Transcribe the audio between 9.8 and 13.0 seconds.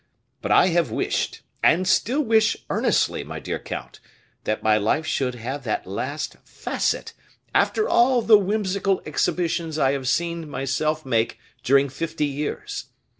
have seen myself make during fifty years.